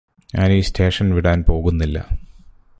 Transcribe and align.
ഞാനീ 0.35 0.61
സ്റ്റേഷന് 0.61 1.13
വിടാന് 1.13 1.43
പോകുന്നില്ല 1.43 1.97